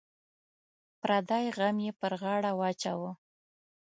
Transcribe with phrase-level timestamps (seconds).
[1.01, 3.11] پردی غم یې پر غاړه واچوه.